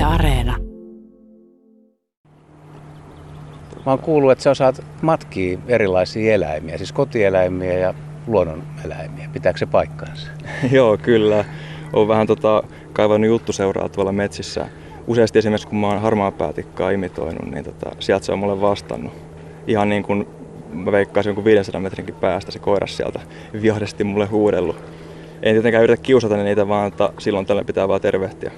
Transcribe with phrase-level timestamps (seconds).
[0.00, 0.56] Yle Areena.
[3.86, 7.94] Mä oon kuullut, että sä osaat matkia erilaisia eläimiä, siis kotieläimiä ja
[8.26, 9.28] luonnoneläimiä.
[9.32, 10.30] Pitääkö se paikkaansa?
[10.72, 11.44] Joo, kyllä.
[11.92, 14.66] Olen vähän tota, kaivannut juttuseuraa tuolla metsissä.
[15.06, 19.12] Useasti esimerkiksi kun mä oon harmaa päätikkaa imitoinut, niin tota, sieltä se on mulle vastannut.
[19.66, 20.28] Ihan niin kuin
[20.72, 23.20] mä veikkaisin jonkun 500 metrinkin päästä se koiras sieltä
[23.62, 24.76] vihaisesti mulle huudellut.
[25.42, 28.52] En tietenkään yritä kiusata niitä, vaan että silloin tällä pitää vaan tervehtiä.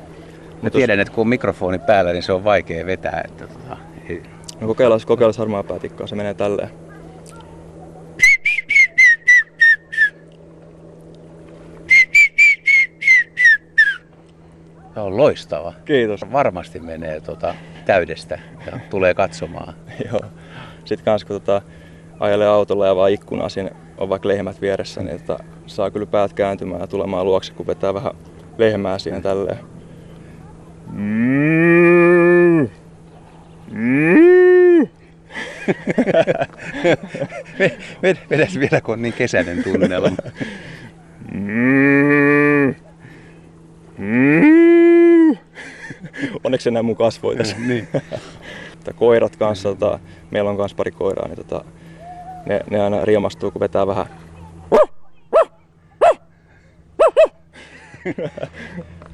[0.63, 3.23] Mä tiedän, että kun on mikrofoni päällä, niin se on vaikea vetää.
[3.25, 3.77] Että, tota,
[4.09, 4.23] ei...
[4.61, 6.71] No kokeillaan, kokeillaan harmaa päätikkaa, se menee tälleen.
[14.95, 15.73] Se on loistava.
[15.85, 16.21] Kiitos.
[16.33, 17.55] Varmasti menee tota,
[17.87, 19.75] täydestä ja tulee katsomaan.
[20.11, 20.21] Joo.
[20.85, 21.63] Sitten kans kun tota,
[22.21, 26.33] ajelee autolla ja vaan ikkunaa siinä on vaikka lehmät vieressä, niin tota, saa kyllä päät
[26.33, 28.13] kääntymään ja tulemaan luokse, kun vetää vähän
[28.59, 29.72] lehmää siihen tälleen.
[30.93, 32.69] Mm.
[33.71, 34.89] Mm.
[38.31, 40.17] Vedäs vielä, kun on niin kesäinen tunnelma.
[41.33, 42.75] Mm.
[43.99, 45.37] Mm.
[46.45, 47.57] Onneksi enää mun kasvoja tässä.
[47.59, 47.89] niin.
[48.95, 49.99] koirat kanssa, tota,
[50.31, 51.65] meillä on myös pari koiraa, niin tota,
[52.47, 54.07] ne, ne aina riemastuu, kun vetää vähän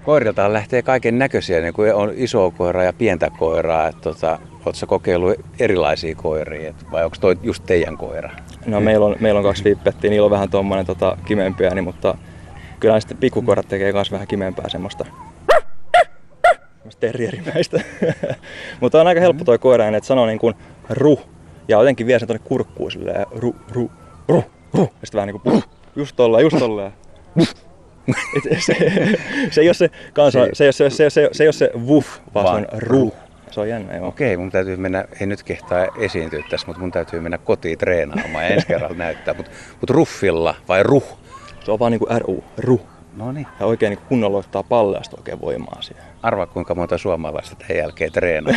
[0.09, 3.89] Koiriltaan lähtee kaiken näköisiä, niin kuin on iso koira ja pientä koiraa.
[3.89, 8.31] Että, tota, Oletko kokeillut erilaisia koiria, vai onko toi just teidän koira?
[8.67, 12.19] No meillä on, meillä on kaksi vippettiä, niillä on vähän tuommoinen tota, kimeempiä, niin, mutta
[12.81, 15.05] kyllä sitten pikkukoirat tekee myös vähän kimeämpää semmoista
[17.01, 17.81] terrierimäistä.
[18.81, 20.55] mutta on aika helppo toi koira, että sanoo niin kuin
[20.91, 21.21] ru
[21.69, 23.91] ja jotenkin vie sen tuonne kurkkuun silleen ru, ru,
[24.29, 24.81] ru, ru.
[24.81, 25.63] Ja sitten vähän niin kuin
[25.97, 26.93] just tolleen, just tolleen.
[28.37, 28.75] Et se,
[29.51, 31.53] se, ei ole se, kansa, se, se, ei ole se, se, se, se, ei ole
[31.53, 33.15] se wuff, vaan, vaan se on ru.
[33.51, 34.09] Se on jännä, joo.
[34.09, 38.45] Okei, mun täytyy mennä, ei nyt kehtaa esiintyä tässä, mutta mun täytyy mennä kotiin treenaamaan
[38.45, 39.35] ja ensi kerralla näyttää.
[39.35, 41.19] Mutta mut ruffilla vai ruh?
[41.65, 42.81] Se on vaan niin kuin ru, ru.
[43.17, 43.47] No niin.
[43.61, 46.05] Ja oikein niin kunnolla ottaa palleasta oikein voimaa siihen.
[46.23, 48.55] Arvaa kuinka monta suomalaista tämän jälkeen treenaa.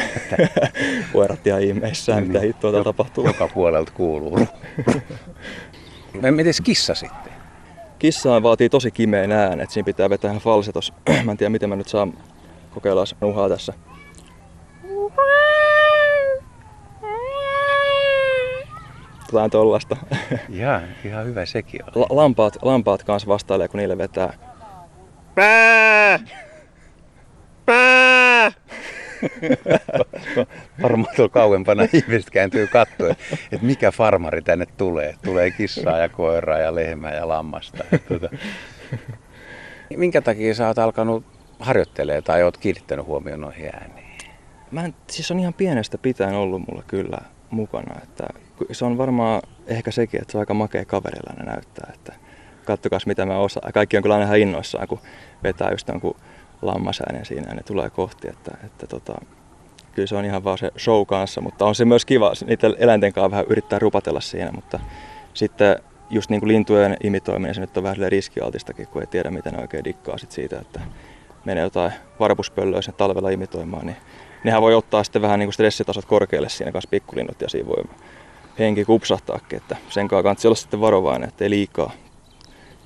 [1.13, 2.47] Koirat ihan ihmeissään, mitä niin.
[2.47, 3.27] hittoa tapahtuu.
[3.27, 4.39] Joka puolelta kuuluu.
[6.31, 7.30] Miten kissa sitten?
[8.01, 10.93] Kissaan vaatii tosi kimeän äänen, että siinä pitää vetää ihan falsetos.
[11.25, 12.13] mä en tiedä miten mä nyt saan
[12.73, 13.73] kokeilla nuhaa tässä.
[19.27, 19.97] Jotain tollasta.
[20.49, 21.91] Ihan, ihan hyvä sekin on.
[21.95, 24.33] La- lampaat, lampaat kanssa vastailee, kun niille vetää.
[25.35, 26.19] Pää!
[27.65, 28.51] Pää!
[30.81, 33.15] Varmaan tuolla kauempana ihmiset kääntyy katsoen,
[33.51, 35.15] että mikä farmari tänne tulee.
[35.25, 37.83] Tulee kissaa ja koiraa ja lehmää ja lammasta.
[38.07, 38.29] Tuota.
[39.97, 41.23] Minkä takia sä oot alkanut
[41.59, 44.17] harjoittelemaan tai oot kiinnittänyt huomioon noihin ääniin?
[44.71, 47.17] Mä en, siis on ihan pienestä pitäen ollut mulla kyllä
[47.49, 47.95] mukana.
[48.03, 48.27] Että
[48.71, 51.91] se on varmaan ehkä sekin, että se on aika makea kaverilla ne näyttää.
[51.93, 52.13] Että
[52.65, 53.73] kattokas mitä mä osaan.
[53.73, 54.99] Kaikki on kyllä aina ihan innoissaan, kun
[55.43, 56.15] vetää just jonkun
[56.61, 58.29] lammasäänen siinä ja ne tulee kohti.
[58.29, 59.13] Että, että tota,
[59.91, 63.13] kyllä se on ihan vaan se show kanssa, mutta on se myös kiva niiden eläinten
[63.13, 64.79] kanssa vähän yrittää rupatella siinä, mutta
[65.33, 65.79] sitten
[66.09, 69.61] just niin kuin lintujen imitoiminen, se nyt on vähän riskialtistakin, kun ei tiedä, mitä ne
[69.61, 70.81] oikein dikkaa sit siitä, että
[71.45, 73.97] menee jotain varpuspöllöä sen talvella imitoimaan, niin
[74.43, 77.83] nehän voi ottaa sitten vähän niin kuin stressitasot korkealle siinä kanssa pikkulinnut ja siinä voi
[78.59, 81.91] henki kupsahtaakin, että sen kanssa kannattaa olla sitten varovainen, ettei liikaa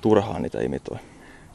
[0.00, 0.98] turhaan niitä imitoi.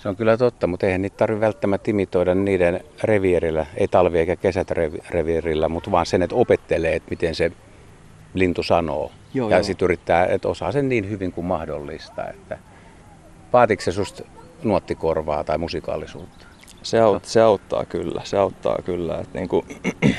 [0.02, 4.36] Se on kyllä totta, mutta eihän niitä tarvitse välttämättä imitoida niiden reviirillä, ei talvi- eikä
[4.36, 4.72] kesät
[5.10, 7.52] reviirillä, mutta vaan sen, että opettelee, että miten se
[8.34, 9.12] lintu sanoo.
[9.34, 12.30] Joo, ja sitten yrittää, että osaa sen niin hyvin kuin mahdollista.
[12.30, 12.58] Että
[13.54, 14.24] vaatiko se susta
[14.64, 16.46] nuottikorvaa tai musikaalisuutta?
[16.82, 19.18] Se, aut, se auttaa kyllä, se auttaa kyllä.
[19.18, 19.66] Että niin kuin...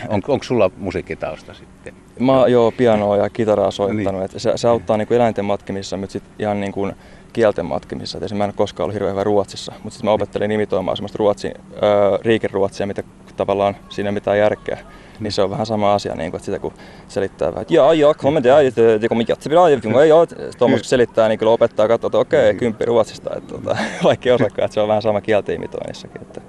[0.08, 1.94] On, onko sulla musiikkitausta sitten?
[2.20, 4.12] Mä oon joo pianoa ja kitaraa soittanut.
[4.12, 4.24] Niin.
[4.24, 6.94] Että se, se auttaa niin kuin eläinten matkimisessa, mutta sit ihan niin kuin
[7.32, 8.18] kielten matkimisessa.
[8.22, 11.18] Et mä en ole koskaan ollut hirveän hyvä Ruotsissa, mutta sitten mä opettelin imitoimaan semmoista
[11.18, 13.02] ruotsin, öö, riikeruotsia, mitä
[13.36, 14.78] tavallaan siinä ei mitään järkeä.
[15.20, 16.72] Niin se on vähän sama asia, niin kuin, että sitä kun
[17.08, 19.78] selittää vähän, että jaa, jaa, kommer det, det, kommer jättebra, ja
[20.58, 24.64] Tuommoista selittää, niin kyllä opettaa katsoa, että okei, okay, kymppi Ruotsista, että tota, vaikka osakkaan,
[24.64, 26.22] että se on vähän sama kielten imitoinnissakin.
[26.22, 26.40] Että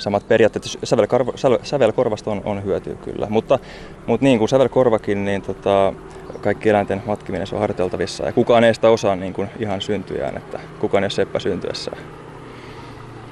[0.00, 0.78] samat periaatteet.
[0.84, 1.32] Sävelkorva,
[1.62, 3.58] sävelkorvasta on, on hyötyä kyllä, mutta,
[4.06, 5.92] mutta niin kuin sävelkorvakin, niin tota,
[6.40, 10.36] kaikki eläinten matkiminen se on harjoiteltavissa ja kukaan ei sitä osaa niin kuin ihan syntyjään,
[10.36, 11.98] että kukaan ei seppä syntyessään.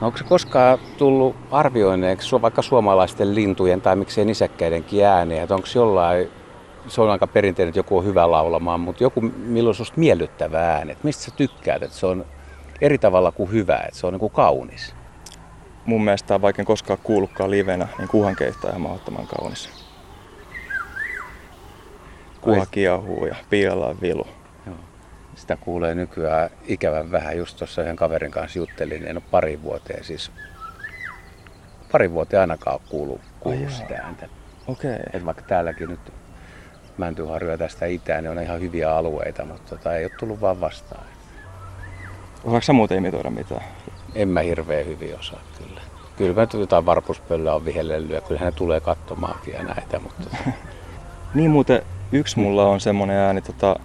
[0.00, 5.68] No onko se koskaan tullut arvioineeksi vaikka suomalaisten lintujen tai miksei nisäkkäidenkin ääniä, että onko
[5.74, 6.28] jollain,
[6.88, 10.92] se on aika perinteinen, että joku on hyvä laulamaan, mutta joku, milloin on miellyttävä ääni,
[10.92, 12.24] että mistä sä tykkäät, että se on
[12.80, 14.97] eri tavalla kuin hyvä, että se on niin kuin kaunis?
[15.88, 19.70] Mun mielestä on vaikea koskaan kuullutkaan livenä, niin kuhan keittää ihan mahdottoman kaunis.
[22.40, 24.26] Kuha kiehuu ja piilalla vilu.
[24.66, 24.76] Joo.
[25.34, 27.36] Sitä kuulee nykyään ikävän vähän.
[27.36, 30.32] Just tuossa yhden kaverin kanssa juttelin, en ole pari vuoteen siis.
[31.92, 34.28] Pari vuoteen ainakaan kuulu, kuulu oh, sitä ääntä.
[34.66, 34.90] Okei.
[34.90, 35.02] Okay.
[35.12, 36.12] Et vaikka täälläkin nyt
[36.98, 41.06] Mäntyharjoja tästä itään, niin on ihan hyviä alueita, mutta tota, ei ole tullut vaan vastaan.
[42.44, 43.64] Osaatko sä muuten imitoida mitään?
[44.18, 45.80] En mä hirveän hyvin osaa kyllä.
[46.16, 50.36] Kyllä mä jotain varpuspöllöä on vihellellyt ja kyllähän ne tulee katsomaankin ja näitä, mutta...
[51.34, 51.82] niin muuten
[52.12, 53.76] yksi mulla on semmonen ääni, tota,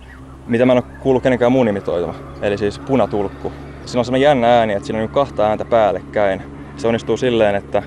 [0.48, 2.16] mitä mä en ole kuullut kenenkään muun imitoitama.
[2.42, 3.52] Eli siis punatulkku.
[3.86, 6.42] Siinä on semmoinen jännä ääni, että siinä on niin kahta ääntä päällekkäin.
[6.78, 7.84] Se onnistuu silleen, että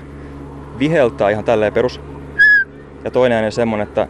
[0.79, 2.01] viheltää ihan tälleen perus.
[3.03, 4.07] Ja toinen ääni on semmonen, että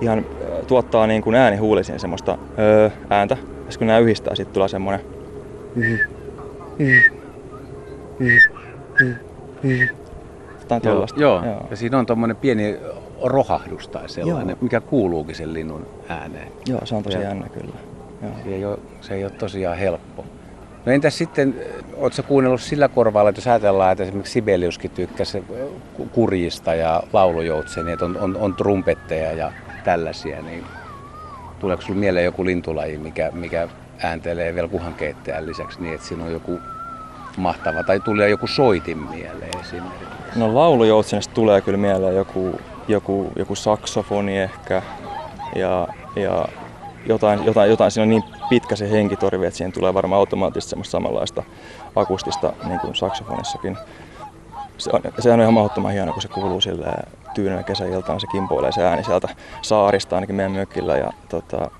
[0.00, 0.26] ihan
[0.66, 3.36] tuottaa niin kuin äänihuulisiin semmoista öö, ääntä.
[3.66, 4.68] Ja kun nämä yhdistää, sitten tulee
[8.98, 9.90] semmoinen
[10.60, 11.44] Jotain joo, joo.
[11.44, 11.66] joo.
[11.70, 12.78] Ja siinä on tuommoinen pieni
[13.22, 14.58] rohahdus tai sellainen, joo.
[14.60, 16.52] mikä kuuluukin sen linnun ääneen.
[16.66, 17.74] Joo, se on tosi ja jännä kyllä.
[18.22, 18.32] Joo.
[18.44, 20.24] Se, ei ole, se ei ole tosiaan helppo.
[20.86, 21.54] No entäs sitten,
[21.96, 25.44] oletko kuunnellut sillä korvalla, että jos ajatellaan, että esimerkiksi Sibeliuskin tykkäsi
[26.12, 29.52] kurjista ja laulujoutsenia, että on, on, on trumpetteja ja
[29.84, 30.64] tällaisia, niin
[31.58, 36.32] tuleeko sinulle mieleen joku lintulaji, mikä, mikä ääntelee vielä kuhankeittäjän lisäksi niin, että siinä on
[36.32, 36.60] joku
[37.36, 40.06] mahtava, tai tulee joku soitin mieleen esimerkiksi?
[40.36, 44.82] No laulujoutsenesta tulee kyllä mieleen joku, joku, joku saksofoni ehkä,
[45.54, 46.44] ja, ja
[47.06, 50.90] jotain, jotain, jotain, siinä on niin pitkä se henkitorvi, että siihen tulee varmaan automaattisesti semmoista
[50.92, 51.42] samanlaista
[51.96, 53.78] akustista niin kuin saksofonissakin.
[54.78, 56.86] Se on, sehän on ihan mahdottoman hieno, kun se kuuluu sille
[57.34, 59.28] tyynenä kesäiltaan, se kimpoilee se ääni sieltä
[59.62, 60.96] saarista ainakin meidän mökillä.
[60.96, 61.70] Ja, tota,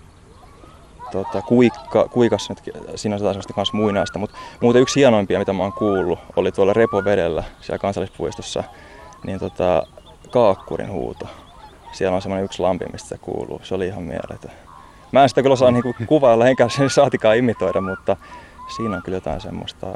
[1.13, 5.73] tota, kuikka, kuikassa nyt on sellaista kanssa muinaista, mutta muuten yksi hienoimpia, mitä mä oon
[5.73, 8.65] kuullut, oli tuolla Repovedellä siellä kansallispuistossa,
[9.25, 9.87] niin tota,
[10.31, 11.27] kaakkurin huuto.
[11.93, 13.61] Siellä on semmoinen yksi lampi, mistä se kuuluu.
[13.63, 14.51] Se oli ihan mieletön.
[15.13, 18.17] Mä en sitä kyllä osaa niinku kuvailla, enkä sen saatikaan imitoida, mutta
[18.77, 19.87] siinä on kyllä jotain semmoista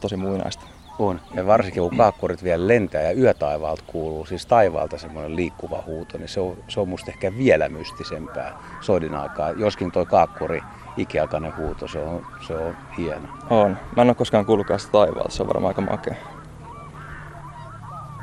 [0.00, 0.62] tosi muinaista.
[1.02, 1.20] On.
[1.34, 6.28] Ja varsinkin kun kaakkurit vielä lentää ja yötaivaalta kuuluu, siis taivaalta semmoinen liikkuva huuto, niin
[6.28, 9.50] se on, se on musta ehkä vielä mystisempää soidin aikaa.
[9.50, 10.62] Joskin toi kaakkuri
[10.96, 13.28] ikiaikainen huuto, se on, se on hieno.
[13.50, 13.76] On.
[13.96, 16.14] Mä en ole koskaan kuullutkaan sitä taivaalta, se on varmaan aika makea.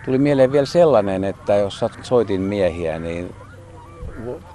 [0.05, 3.35] Tuli mieleen vielä sellainen, että jos soitin miehiä, niin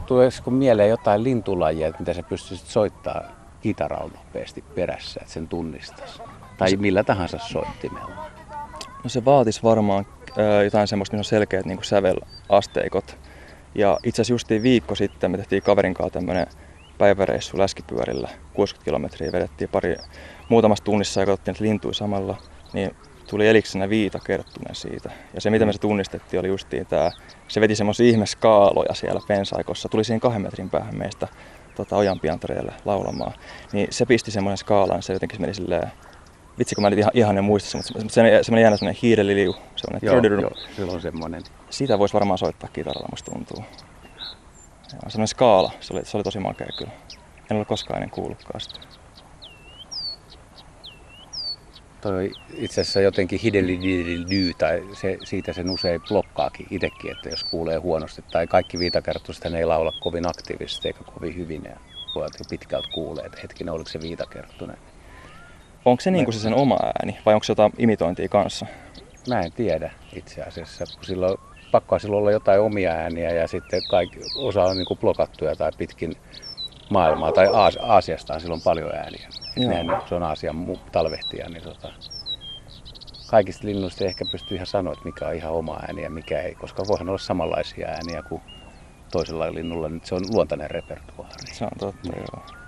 [0.06, 3.24] tulisiko mieleen jotain lintulajia, että mitä sä pystyisit soittamaan
[3.60, 6.22] kitaralla nopeasti perässä, että sen tunnistaisi?
[6.58, 8.30] Tai millä tahansa soittimella?
[9.04, 13.18] No se vaatisi varmaan äh, jotain semmoista, missä on selkeät niin sävelasteikot.
[13.74, 16.46] Ja itse asiassa justiin viikko sitten me tehtiin kaverin kanssa tämmöinen
[16.98, 18.28] päiväreissu läskipyörillä.
[18.54, 19.96] 60 kilometriä vedettiin pari
[20.48, 22.36] muutamassa tunnissa ja katsottiin lintuja samalla.
[22.72, 22.96] Niin
[23.30, 25.10] tuli eliksenä viita kerttuneen siitä.
[25.34, 27.10] Ja se, mitä me se tunnistettiin, oli justiin tämä,
[27.48, 29.88] se veti semmoisia ihmeskaaloja siellä pensaikossa.
[29.88, 31.28] Tuli siihen kahden metrin päähän meistä
[31.74, 33.32] tota, ojanpiantareille laulamaan.
[33.72, 35.92] Niin se pisti semmoinen skaalan, se jotenkin meni silleen
[36.58, 39.56] vitsi kun mä nyt ihan, ihan en muista, mutta se, se, semmoinen jännä semmoinen hiireliliu.
[39.76, 41.42] Semmoinen joo, joo, silloin semmoinen.
[41.70, 43.64] Sitä voisi varmaan soittaa kitaralla, musta tuntuu.
[44.92, 46.92] Ja semmoinen skaala, se oli, se oli tosi makea kyllä.
[47.50, 48.80] En ole koskaan ennen kuullutkaan sitä.
[52.00, 57.78] Toi itse asiassa jotenkin hidelididy, tai se, siitä sen usein blokkaakin itsekin, että jos kuulee
[57.78, 61.76] huonosti, tai kaikki viitakertoista ne ei laula kovin aktiivisesti eikä kovin hyvin, ja
[62.14, 64.76] voi jo pitkältä kuulee, että hetkinen, oliko se viitakerttunen.
[65.84, 68.66] Onko se niin kuin se sen oma ääni vai onko se jotain imitointia kanssa?
[69.28, 71.38] Mä en tiedä itse asiassa, kun silloin
[71.72, 75.70] pakkoa silloin olla jotain omia ääniä ja sitten kaikki, osa on niin kuin blokattuja tai
[75.78, 76.16] pitkin
[76.90, 79.28] maailmaa tai Aas, Aasiasta on silloin paljon ääniä.
[79.56, 81.92] Nehän, se on Aasian talvehtija, niin tota,
[83.30, 86.42] kaikista linnuista ei ehkä pysty ihan sanoa, että mikä on ihan oma ääni ja mikä
[86.42, 88.42] ei, koska voihan olla samanlaisia ääniä kuin
[89.12, 91.52] toisella linnulla, niin se on luontainen repertuaari.
[91.52, 92.18] Se on totta, mm.
[92.18, 92.63] joo.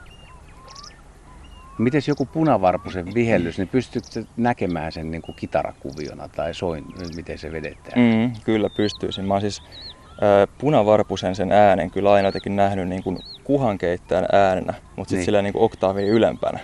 [1.78, 6.84] Miten joku punavarpusen vihellys, niin pystytkö näkemään sen niin kuin kitarakuviona tai soin,
[7.16, 8.00] miten se vedetään?
[8.00, 9.24] Mm, kyllä pystyisin.
[9.24, 9.62] Mä oon siis
[10.10, 15.24] äh, punavarpusen sen äänen kyllä aina jotenkin nähnyt niin kuin kuhankeittäjän äänenä, mutta sitten niin.
[15.24, 16.58] sillä niin kuin oktaaviin ylempänä.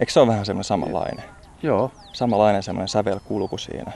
[0.00, 1.24] Eikö se ole vähän semmoinen samanlainen?
[1.62, 1.90] Joo.
[2.12, 3.92] Samanlainen semmoinen sävelkulku siinä.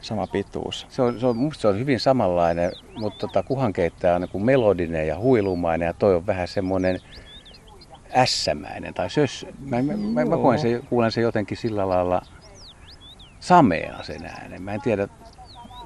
[0.00, 0.86] Sama pituus.
[0.88, 5.08] Se on, se on, musta se on hyvin samanlainen, mutta tota, kuhankeittäjä on niin melodinen
[5.08, 7.00] ja huilumainen ja toi on vähän semmoinen
[8.14, 9.46] ässämäinen tai sös.
[9.60, 12.22] Mä, mä, mä, mä koen se, kuulen se jotenkin sillä lailla
[13.40, 14.62] sameena sen äänen.
[14.62, 15.08] Mä en tiedä,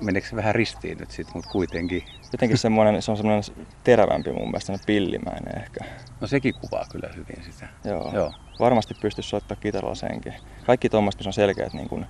[0.00, 2.04] meneekö se vähän ristiin nyt sitten, mutta kuitenkin.
[2.32, 3.42] Jotenkin semmoinen, se on semmoinen
[3.84, 5.84] terävämpi mun mielestä, pillimäinen ehkä.
[6.20, 7.68] No sekin kuvaa kyllä hyvin sitä.
[7.84, 8.10] Joo.
[8.14, 8.32] Joo.
[8.60, 10.34] Varmasti pystyisi soittamaan kitaralla senkin.
[10.66, 12.06] Kaikki tuommoista, missä on selkeät niin kuin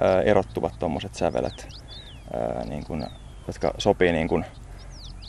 [0.00, 1.68] ää, erottuvat tuommoiset sävelet,
[2.34, 3.06] ää, niin kun,
[3.46, 4.44] jotka sopii niin kun,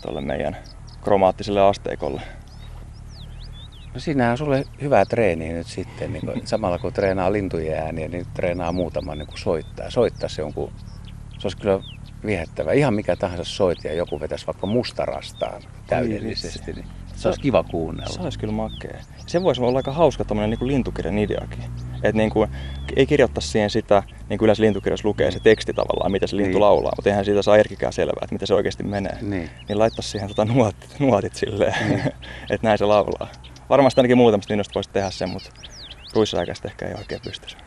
[0.01, 0.58] tuolle meidän
[1.04, 2.22] kromaattiselle asteikolle.
[3.96, 6.14] No siinähän on sulle hyvää treeniä nyt sitten.
[6.14, 9.90] Niin kun, samalla kun treenaa lintujen ääniä, niin treenaa muutaman niin soittaa.
[9.90, 10.72] Soittaa se jonkun,
[11.40, 11.80] se olisi kyllä
[12.25, 12.72] viehättävä.
[12.72, 16.74] Ihan mikä tahansa soitti ja joku vetäisi vaikka mustarastaan täydellisesti.
[16.74, 16.86] Niin
[17.16, 18.14] se olisi kiva kuunnella.
[18.14, 19.00] Se olisi kyllä makea.
[19.28, 21.64] Se voisi olla aika hauska tämmöinen niin lintukirjan ideakin.
[21.96, 22.50] Että niin kuin,
[22.96, 26.50] ei kirjoittaisi siihen sitä, niin kuin yleensä lintukirjassa lukee se teksti tavallaan, mitä se lintu
[26.50, 26.62] niin.
[26.62, 29.18] laulaa, mutta eihän siitä saa erkikään selvää, että mitä se oikeasti menee.
[29.22, 32.00] Niin, niin laittaisi siihen tota nuotit, nuotit silleen, niin.
[32.52, 33.28] että näin se laulaa.
[33.69, 35.50] Varmasti ainakin muutamasta linnusta voisi tehdä sen, mutta
[36.13, 37.57] ruissäikästä ehkä ei oikein pystyisi.